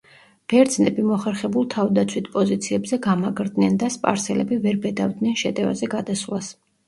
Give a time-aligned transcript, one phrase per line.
[0.51, 6.53] ბერძნები მოხერხებულ თავდაცვით პოზიციებზე გამაგრდნენ და სპარსელები ვერ ბედავდნენ შეტევაზე გადასვლას.